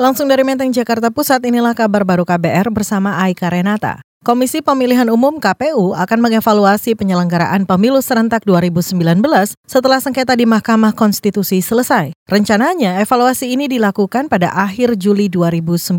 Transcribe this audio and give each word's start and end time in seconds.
Langsung 0.00 0.32
dari 0.32 0.40
Menteng, 0.40 0.72
Jakarta 0.72 1.12
Pusat, 1.12 1.52
inilah 1.52 1.76
kabar 1.76 2.08
baru 2.08 2.24
KBR 2.24 2.72
bersama 2.72 3.20
Aika 3.20 3.52
Renata. 3.52 4.00
Komisi 4.24 4.64
Pemilihan 4.64 5.12
Umum 5.12 5.36
KPU 5.36 5.92
akan 5.92 6.18
mengevaluasi 6.24 6.96
penyelenggaraan 6.96 7.68
pemilu 7.68 8.00
serentak 8.00 8.44
2019 8.48 8.96
setelah 9.68 10.00
sengketa 10.00 10.40
di 10.40 10.48
Mahkamah 10.48 10.96
Konstitusi 10.96 11.60
selesai. 11.60 12.16
Rencananya, 12.28 13.00
evaluasi 13.04 13.52
ini 13.52 13.68
dilakukan 13.68 14.32
pada 14.32 14.48
akhir 14.56 14.96
Juli 14.96 15.28
2019. 15.28 15.96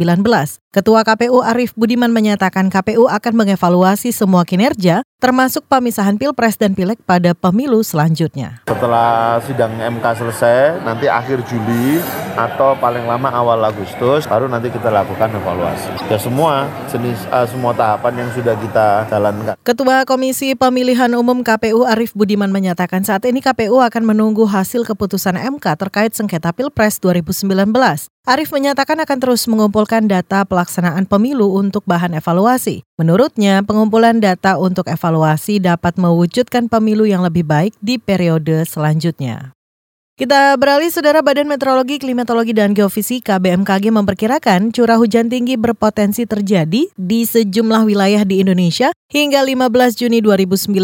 Ketua 0.74 1.02
KPU 1.06 1.46
Arief 1.46 1.78
Budiman 1.78 2.10
menyatakan 2.10 2.74
KPU 2.74 3.06
akan 3.06 3.34
mengevaluasi 3.38 4.10
semua 4.10 4.46
kinerja, 4.50 5.06
termasuk 5.22 5.70
pemisahan 5.70 6.18
Pilpres 6.18 6.58
dan 6.58 6.74
Pileg 6.74 6.98
pada 7.06 7.38
pemilu 7.38 7.86
selanjutnya. 7.86 8.66
Setelah 8.66 9.38
sidang 9.46 9.78
MK 9.78 10.06
selesai, 10.18 10.82
nanti 10.82 11.06
akhir 11.06 11.46
Juli 11.46 12.02
atau 12.34 12.74
paling 12.74 13.06
lama 13.06 13.30
awal 13.30 13.62
Agustus, 13.62 14.26
baru 14.26 14.50
nanti 14.50 14.74
kita 14.74 14.90
lakukan 14.90 15.30
evaluasi. 15.30 16.10
Ya 16.10 16.18
semua 16.18 16.66
jenis, 16.90 17.22
uh, 17.30 17.46
semua 17.46 17.78
tahapan 17.78 18.26
yang 18.26 18.30
sudah 18.34 18.58
kita 18.58 19.06
jalankan. 19.14 19.54
Ketua 19.62 20.10
Komisi 20.10 20.58
Pemilihan 20.58 21.14
Umum 21.14 21.46
KPU 21.46 21.86
Arief 21.86 22.18
Budiman 22.18 22.50
menyatakan 22.50 23.06
saat 23.06 23.22
ini 23.30 23.46
KPU 23.46 23.78
akan 23.78 24.02
menunggu 24.02 24.50
hasil 24.50 24.90
keputusan 24.90 25.38
MK 25.38 25.78
terkait 25.78 26.18
sengketa 26.18 26.50
Pilpres 26.50 26.98
2019. 26.98 28.10
Arief 28.22 28.54
menyatakan 28.54 29.02
akan 29.02 29.18
terus 29.18 29.50
mengumpulkan 29.50 30.06
data 30.06 30.46
pelaksanaan 30.46 31.10
pemilu 31.10 31.58
untuk 31.58 31.82
bahan 31.90 32.14
evaluasi. 32.14 32.86
Menurutnya, 33.02 33.66
pengumpulan 33.66 34.22
data 34.22 34.62
untuk 34.62 34.86
evaluasi 34.86 35.58
dapat 35.58 35.98
mewujudkan 35.98 36.70
pemilu 36.70 37.10
yang 37.10 37.26
lebih 37.26 37.42
baik 37.42 37.74
di 37.82 37.98
periode 37.98 38.62
selanjutnya. 38.70 39.58
Kita 40.22 40.54
beralih, 40.54 40.94
Saudara 40.94 41.26
Badan 41.26 41.50
Meteorologi, 41.50 41.98
Klimatologi, 41.98 42.54
dan 42.54 42.78
Geofisika 42.78 43.42
BMKG 43.42 43.90
memperkirakan 43.90 44.70
curah 44.70 45.02
hujan 45.02 45.34
tinggi 45.34 45.58
berpotensi 45.58 46.30
terjadi 46.30 46.94
di 46.94 47.20
sejumlah 47.26 47.90
wilayah 47.90 48.22
di 48.22 48.38
Indonesia 48.38 48.94
hingga 49.10 49.42
15 49.42 49.98
Juni 49.98 50.22
2019. 50.22 50.78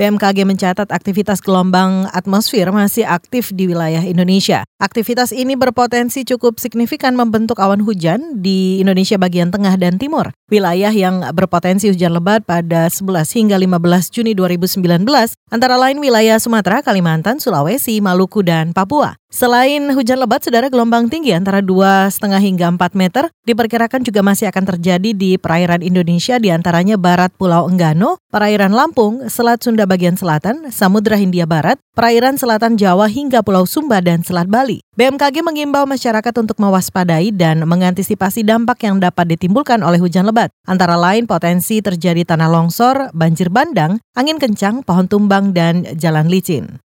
BMKG 0.00 0.38
mencatat 0.48 0.88
aktivitas 0.88 1.44
gelombang 1.44 2.08
atmosfer 2.16 2.64
masih 2.72 3.04
aktif 3.04 3.52
di 3.52 3.68
wilayah 3.68 4.00
Indonesia. 4.00 4.64
Aktivitas 4.80 5.36
ini 5.36 5.52
berpotensi 5.52 6.24
cukup 6.24 6.56
signifikan 6.56 7.12
membentuk 7.12 7.60
awan 7.60 7.84
hujan 7.84 8.40
di 8.40 8.80
Indonesia 8.80 9.20
bagian 9.20 9.52
tengah 9.52 9.76
dan 9.76 10.00
timur. 10.00 10.32
Wilayah 10.48 10.90
yang 10.90 11.20
berpotensi 11.36 11.92
hujan 11.92 12.16
lebat 12.16 12.42
pada 12.48 12.88
11 12.88 13.36
hingga 13.36 13.56
15 13.60 14.10
Juni 14.10 14.32
2019 14.32 15.04
antara 15.52 15.76
lain 15.76 16.00
wilayah 16.00 16.40
Sumatera, 16.40 16.80
Kalimantan, 16.80 17.36
Sulawesi, 17.36 18.00
Maluku, 18.02 18.42
dan 18.42 18.61
dan 18.62 18.70
Papua. 18.70 19.18
Selain 19.32 19.90
hujan 19.90 20.22
lebat, 20.22 20.46
saudara 20.46 20.70
gelombang 20.70 21.10
tinggi 21.10 21.34
antara 21.34 21.58
2,5 21.58 22.14
hingga 22.38 22.68
4 22.70 22.94
meter 22.94 23.26
diperkirakan 23.42 24.06
juga 24.06 24.22
masih 24.22 24.46
akan 24.52 24.76
terjadi 24.76 25.10
di 25.10 25.34
perairan 25.40 25.82
Indonesia 25.82 26.38
di 26.38 26.54
antaranya 26.54 26.94
barat 26.94 27.34
Pulau 27.34 27.66
Enggano, 27.66 28.20
perairan 28.30 28.70
Lampung, 28.70 29.26
Selat 29.32 29.64
Sunda 29.64 29.88
bagian 29.88 30.14
selatan, 30.14 30.68
Samudra 30.68 31.16
Hindia 31.16 31.48
Barat, 31.48 31.80
perairan 31.96 32.36
selatan 32.36 32.76
Jawa 32.76 33.08
hingga 33.08 33.40
Pulau 33.40 33.64
Sumba 33.64 34.04
dan 34.04 34.20
Selat 34.20 34.52
Bali. 34.52 34.84
BMKG 35.00 35.40
mengimbau 35.40 35.88
masyarakat 35.88 36.34
untuk 36.36 36.60
mewaspadai 36.60 37.32
dan 37.32 37.64
mengantisipasi 37.64 38.44
dampak 38.44 38.84
yang 38.84 39.00
dapat 39.00 39.32
ditimbulkan 39.32 39.80
oleh 39.80 39.96
hujan 39.96 40.28
lebat, 40.28 40.52
antara 40.68 41.00
lain 41.00 41.24
potensi 41.24 41.80
terjadi 41.80 42.28
tanah 42.28 42.52
longsor, 42.52 43.16
banjir 43.16 43.48
bandang, 43.48 43.96
angin 44.12 44.36
kencang, 44.36 44.84
pohon 44.84 45.08
tumbang, 45.08 45.56
dan 45.56 45.88
jalan 45.96 46.28
licin. 46.28 46.81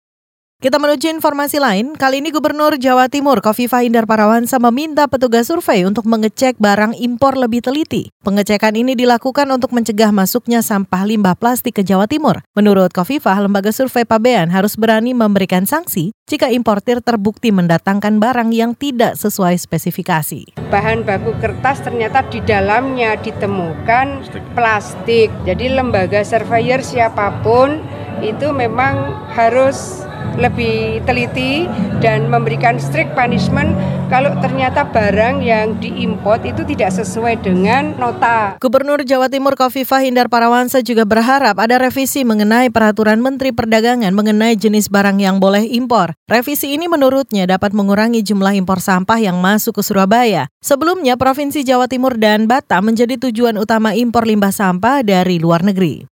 Kita 0.63 0.79
menuju 0.79 1.11
informasi 1.11 1.59
lain, 1.59 1.91
kali 1.91 2.23
ini 2.23 2.31
Gubernur 2.31 2.79
Jawa 2.79 3.11
Timur 3.11 3.43
Kofifa 3.43 3.83
Indar 3.83 4.07
Parawansa 4.07 4.63
meminta 4.63 5.11
petugas 5.11 5.51
survei 5.51 5.83
untuk 5.83 6.07
mengecek 6.07 6.55
barang 6.55 6.95
impor 7.03 7.35
lebih 7.35 7.59
teliti. 7.59 8.07
Pengecekan 8.23 8.71
ini 8.79 8.95
dilakukan 8.95 9.43
untuk 9.51 9.75
mencegah 9.75 10.15
masuknya 10.15 10.63
sampah 10.63 11.03
limbah 11.03 11.35
plastik 11.35 11.75
ke 11.75 11.83
Jawa 11.83 12.07
Timur. 12.07 12.39
Menurut 12.55 12.95
Kofifa, 12.95 13.35
lembaga 13.43 13.75
survei 13.75 14.07
Pabean 14.07 14.55
harus 14.55 14.79
berani 14.79 15.11
memberikan 15.11 15.67
sanksi 15.67 16.15
jika 16.31 16.47
importir 16.47 17.03
terbukti 17.03 17.51
mendatangkan 17.51 18.23
barang 18.23 18.55
yang 18.55 18.71
tidak 18.71 19.19
sesuai 19.19 19.59
spesifikasi. 19.59 20.55
Bahan 20.71 21.03
baku 21.03 21.35
kertas 21.43 21.83
ternyata 21.83 22.23
di 22.31 22.39
dalamnya 22.39 23.19
ditemukan 23.19 24.31
plastik. 24.55 25.27
Jadi 25.43 25.75
lembaga 25.75 26.23
surveyor 26.23 26.79
siapa 26.79 27.43
pun 27.43 27.83
itu 28.23 28.55
memang 28.55 29.27
harus 29.35 30.02
lebih 30.37 31.03
teliti 31.05 31.69
dan 32.01 32.27
memberikan 32.27 32.81
strict 32.81 33.13
punishment 33.13 33.75
kalau 34.13 34.29
ternyata 34.45 34.85
barang 34.85 35.41
yang 35.41 35.77
diimpor 35.81 36.37
itu 36.45 36.61
tidak 36.67 36.93
sesuai 36.93 37.41
dengan 37.41 37.97
nota. 37.97 38.61
Gubernur 38.61 39.01
Jawa 39.01 39.25
Timur 39.25 39.57
Kofifah 39.57 40.05
Hindar 40.05 40.29
Parawansa 40.29 40.85
juga 40.85 41.01
berharap 41.01 41.57
ada 41.57 41.81
revisi 41.81 42.21
mengenai 42.21 42.69
peraturan 42.69 43.25
Menteri 43.25 43.49
Perdagangan 43.49 44.13
mengenai 44.13 44.53
jenis 44.53 44.89
barang 44.93 45.17
yang 45.17 45.41
boleh 45.41 45.65
impor. 45.65 46.13
Revisi 46.29 46.77
ini 46.77 46.85
menurutnya 46.85 47.49
dapat 47.49 47.73
mengurangi 47.73 48.21
jumlah 48.21 48.53
impor 48.53 48.77
sampah 48.77 49.17
yang 49.17 49.41
masuk 49.41 49.81
ke 49.81 49.83
Surabaya. 49.85 50.45
Sebelumnya, 50.61 51.17
Provinsi 51.17 51.65
Jawa 51.65 51.89
Timur 51.89 52.15
dan 52.21 52.45
Batam 52.45 52.93
menjadi 52.93 53.17
tujuan 53.17 53.57
utama 53.57 53.97
impor 53.97 54.29
limbah 54.29 54.53
sampah 54.53 55.01
dari 55.01 55.41
luar 55.41 55.65
negeri. 55.65 56.12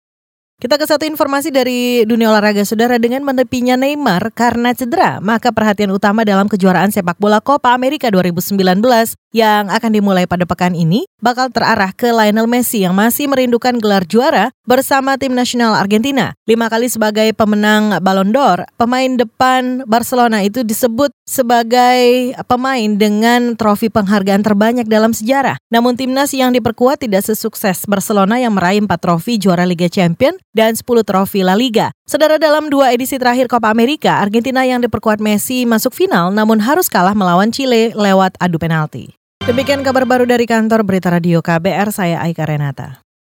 Kita 0.60 0.76
ke 0.76 0.84
satu 0.84 1.08
informasi 1.08 1.48
dari 1.48 2.04
dunia 2.04 2.28
olahraga 2.28 2.60
saudara 2.68 3.00
dengan 3.00 3.24
menepinya 3.24 3.80
Neymar 3.80 4.28
karena 4.36 4.76
cedera, 4.76 5.16
maka 5.16 5.56
perhatian 5.56 5.88
utama 5.88 6.20
dalam 6.20 6.52
kejuaraan 6.52 6.92
sepak 6.92 7.16
bola 7.16 7.40
Copa 7.40 7.72
America 7.72 8.12
2019 8.12 8.60
yang 9.32 9.70
akan 9.70 9.90
dimulai 9.94 10.26
pada 10.26 10.44
pekan 10.44 10.74
ini 10.76 11.06
bakal 11.22 11.48
terarah 11.48 11.94
ke 11.94 12.10
Lionel 12.10 12.50
Messi 12.50 12.82
yang 12.82 12.92
masih 12.92 13.30
merindukan 13.30 13.78
gelar 13.78 14.04
juara 14.04 14.50
bersama 14.66 15.16
tim 15.16 15.32
nasional 15.32 15.72
Argentina. 15.78 16.36
Lima 16.44 16.68
kali 16.68 16.92
sebagai 16.92 17.30
pemenang 17.32 17.96
Ballon 18.04 18.28
d'Or, 18.28 18.68
pemain 18.76 19.16
depan 19.16 19.86
Barcelona 19.86 20.42
itu 20.44 20.60
disebut 20.66 21.14
sebagai 21.24 22.34
pemain 22.50 22.90
dengan 22.98 23.54
trofi 23.54 23.86
penghargaan 23.88 24.42
terbanyak 24.42 24.84
dalam 24.90 25.14
sejarah. 25.14 25.56
Namun 25.70 25.94
timnas 25.94 26.34
yang 26.34 26.50
diperkuat 26.50 27.00
tidak 27.00 27.22
sesukses 27.22 27.86
Barcelona 27.86 28.42
yang 28.42 28.52
meraih 28.52 28.82
empat 28.82 28.98
trofi 28.98 29.38
juara 29.38 29.62
Liga 29.62 29.86
Champions 29.86 30.42
dan 30.56 30.78
10 30.78 30.86
trofi 31.02 31.42
La 31.42 31.58
Liga. 31.58 31.90
Saudara 32.06 32.38
dalam 32.38 32.70
dua 32.70 32.94
edisi 32.94 33.18
terakhir 33.18 33.50
Copa 33.50 33.70
America, 33.70 34.22
Argentina 34.22 34.62
yang 34.66 34.82
diperkuat 34.82 35.18
Messi 35.18 35.66
masuk 35.66 35.94
final 35.94 36.30
namun 36.30 36.62
harus 36.62 36.86
kalah 36.86 37.14
melawan 37.14 37.50
Chile 37.50 37.92
lewat 37.94 38.38
adu 38.38 38.58
penalti. 38.58 39.14
Demikian 39.40 39.80
kabar 39.80 40.04
baru 40.04 40.28
dari 40.28 40.44
kantor 40.44 40.84
Berita 40.84 41.08
Radio 41.10 41.40
KBR, 41.40 41.88
saya 41.90 42.20
Aika 42.20 42.44
Renata. 42.44 43.00